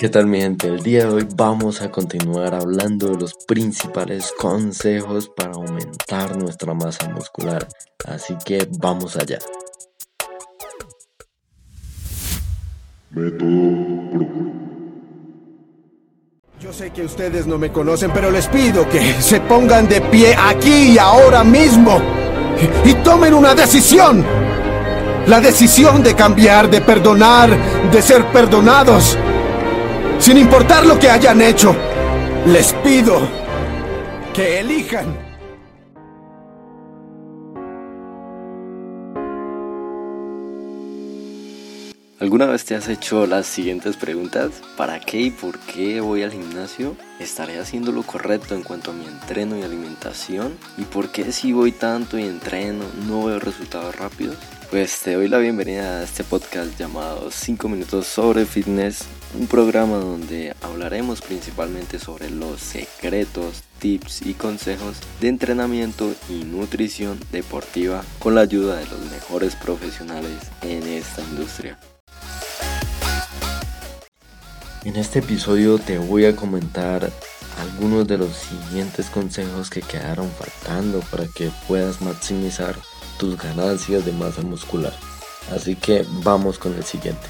[0.00, 0.68] ¿Qué tal mi gente?
[0.68, 6.72] El día de hoy vamos a continuar hablando de los principales consejos para aumentar nuestra
[6.72, 7.66] masa muscular.
[8.06, 9.40] Así que vamos allá.
[16.60, 20.32] Yo sé que ustedes no me conocen, pero les pido que se pongan de pie
[20.36, 22.00] aquí y ahora mismo
[22.84, 24.24] y tomen una decisión.
[25.26, 27.50] La decisión de cambiar, de perdonar,
[27.90, 29.18] de ser perdonados.
[30.18, 31.74] Sin importar lo que hayan hecho,
[32.46, 33.20] les pido
[34.34, 35.16] que elijan.
[42.20, 44.50] ¿Alguna vez te has hecho las siguientes preguntas?
[44.76, 46.96] ¿Para qué y por qué voy al gimnasio?
[47.20, 50.58] ¿Estaré haciendo lo correcto en cuanto a mi entreno y alimentación?
[50.76, 54.36] ¿Y por qué si voy tanto y entreno no veo resultados rápidos?
[54.70, 59.06] Pues te doy la bienvenida a este podcast llamado 5 minutos sobre fitness,
[59.38, 67.18] un programa donde hablaremos principalmente sobre los secretos, tips y consejos de entrenamiento y nutrición
[67.32, 71.78] deportiva con la ayuda de los mejores profesionales en esta industria.
[74.84, 77.10] En este episodio te voy a comentar
[77.58, 82.76] algunos de los siguientes consejos que quedaron faltando para que puedas maximizar
[83.18, 84.92] tus ganancias de masa muscular.
[85.54, 87.26] Así que vamos con el siguiente.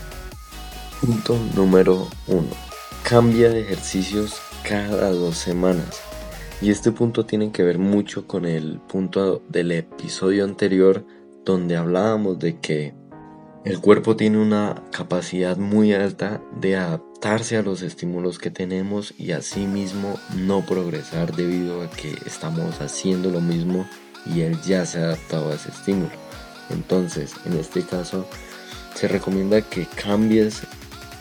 [1.01, 2.43] Punto número 1.
[3.03, 6.01] Cambia de ejercicios cada dos semanas.
[6.61, 11.05] Y este punto tiene que ver mucho con el punto del episodio anterior
[11.45, 12.95] donde hablábamos de que
[13.65, 19.33] el cuerpo tiene una capacidad muy alta de adaptarse a los estímulos que tenemos y
[19.33, 23.87] asimismo no progresar debido a que estamos haciendo lo mismo
[24.27, 26.11] y él ya se ha adaptado a ese estímulo.
[26.71, 28.27] Entonces, en este caso,
[28.95, 30.63] se recomienda que cambies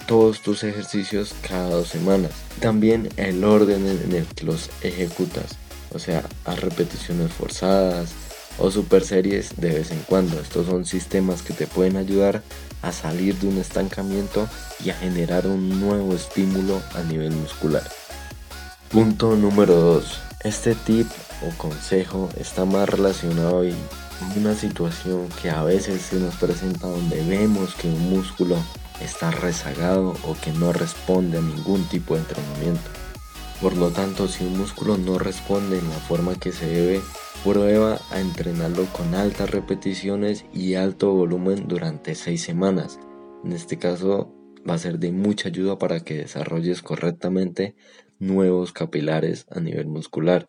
[0.08, 2.32] todos tus ejercicios cada dos semanas.
[2.60, 5.58] También el orden en el que los ejecutas,
[5.94, 8.10] o sea, a repeticiones forzadas
[8.58, 10.40] o super series de vez en cuando.
[10.40, 12.42] Estos son sistemas que te pueden ayudar
[12.82, 14.48] a salir de un estancamiento
[14.84, 17.84] y a generar un nuevo estímulo a nivel muscular.
[18.90, 20.20] Punto número 2.
[20.44, 21.08] Este tip
[21.44, 23.74] o consejo está más relacionado y
[24.36, 28.58] una situación que a veces se nos presenta donde vemos que un músculo
[29.02, 32.90] está rezagado o que no responde a ningún tipo de entrenamiento.
[33.62, 37.02] Por lo tanto, si un músculo no responde en la forma que se debe,
[37.44, 43.00] prueba a entrenarlo con altas repeticiones y alto volumen durante 6 semanas.
[43.44, 44.34] En este caso
[44.68, 47.76] va a ser de mucha ayuda para que desarrolles correctamente
[48.20, 50.48] nuevos capilares a nivel muscular.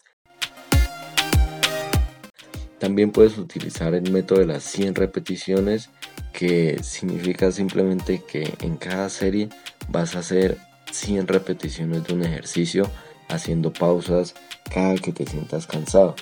[2.79, 5.91] También puedes utilizar el método de las 100 repeticiones
[6.33, 9.49] que significa simplemente que en cada serie
[9.89, 10.59] vas a hacer
[10.93, 12.89] 100 repeticiones de un ejercicio
[13.29, 14.35] haciendo pausas
[14.73, 16.15] cada que te sientas cansado.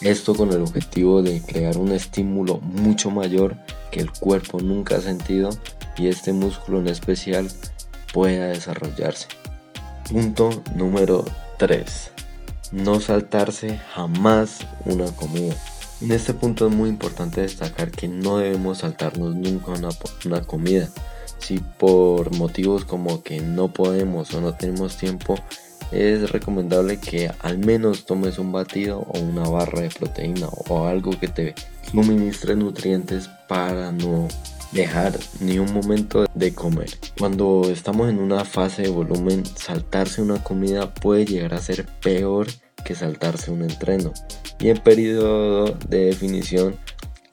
[0.00, 3.56] Esto con el objetivo de crear un estímulo mucho mayor
[3.90, 5.50] que el cuerpo nunca ha sentido
[5.96, 7.48] y este músculo en especial
[8.12, 9.28] pueda desarrollarse.
[10.10, 11.24] Punto número
[11.58, 12.13] 3
[12.74, 15.54] no saltarse jamás una comida.
[16.00, 19.72] En este punto es muy importante destacar que no debemos saltarnos nunca
[20.24, 20.88] una, comida.
[21.38, 25.36] Si por motivos como que no podemos o no tenemos tiempo,
[25.92, 31.18] es recomendable que al menos tomes un batido o una barra de proteína o algo
[31.18, 31.54] que te
[31.90, 34.28] suministre nutrientes para no
[34.72, 36.90] dejar ni un momento de comer.
[37.18, 42.46] Cuando estamos en una fase de volumen, saltarse una comida puede llegar a ser peor
[42.84, 44.12] que saltarse un entreno.
[44.58, 46.76] Y en periodo de definición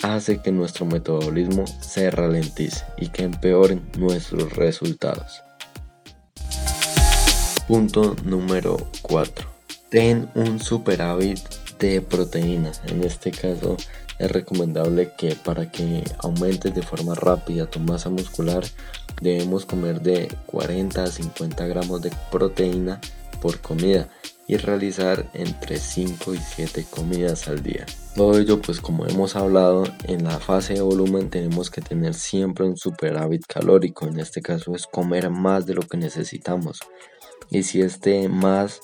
[0.01, 5.43] hace que nuestro metabolismo se ralentice y que empeoren nuestros resultados.
[7.67, 9.47] Punto número 4.
[9.89, 11.39] Ten un superávit
[11.81, 12.71] de proteína.
[12.87, 13.75] En este caso
[14.19, 18.63] es recomendable que para que aumentes de forma rápida tu masa muscular
[19.19, 23.01] debemos comer de 40 a 50 gramos de proteína
[23.41, 24.07] por comida
[24.47, 27.85] y realizar entre 5 y 7 comidas al día.
[28.15, 32.65] Todo ello pues como hemos hablado en la fase de volumen tenemos que tener siempre
[32.65, 36.79] un superávit calórico, en este caso es comer más de lo que necesitamos
[37.49, 38.81] y si este más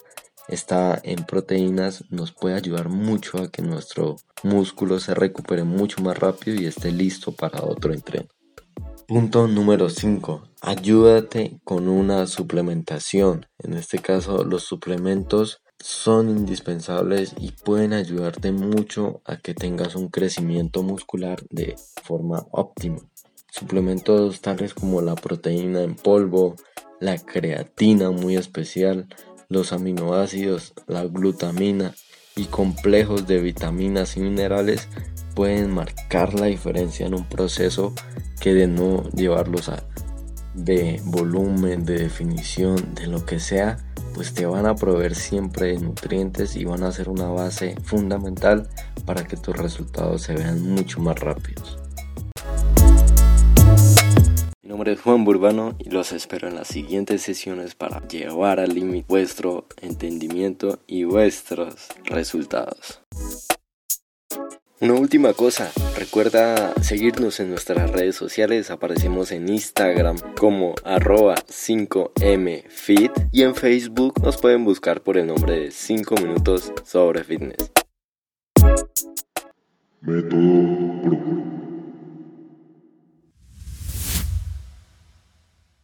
[0.48, 6.18] está en proteínas nos puede ayudar mucho a que nuestro músculo se recupere mucho más
[6.18, 8.28] rápido y esté listo para otro entreno.
[9.08, 10.44] Punto número 5.
[10.62, 13.46] Ayúdate con una suplementación.
[13.60, 20.10] En este caso los suplementos son indispensables y pueden ayudarte mucho a que tengas un
[20.10, 23.00] crecimiento muscular de forma óptima.
[23.50, 26.56] Suplementos tales como la proteína en polvo,
[27.00, 29.08] la creatina muy especial,
[29.50, 31.94] los aminoácidos, la glutamina
[32.36, 34.88] y complejos de vitaminas y minerales
[35.36, 37.94] pueden marcar la diferencia en un proceso
[38.40, 39.84] que de no llevarlos a
[40.54, 43.78] de volumen, de definición, de lo que sea,
[44.16, 48.68] pues te van a proveer siempre de nutrientes y van a ser una base fundamental
[49.06, 51.77] para que tus resultados se vean mucho más rápidos.
[54.78, 59.08] Nombre es Juan Burbano y los espero en las siguientes sesiones para llevar al límite
[59.10, 63.02] vuestro entendimiento y vuestros resultados.
[64.80, 73.30] Una última cosa, recuerda seguirnos en nuestras redes sociales, aparecemos en Instagram como arroba 5mfit
[73.32, 77.72] y en Facebook nos pueden buscar por el nombre de 5 minutos sobre fitness.
[80.02, 81.57] Método